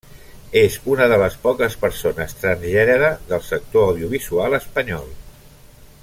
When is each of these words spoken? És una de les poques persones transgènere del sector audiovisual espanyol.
És 0.61 0.77
una 0.93 1.07
de 1.11 1.19
les 1.23 1.35
poques 1.43 1.75
persones 1.83 2.33
transgènere 2.39 3.13
del 3.33 3.45
sector 3.51 3.87
audiovisual 3.91 4.61
espanyol. 4.63 5.07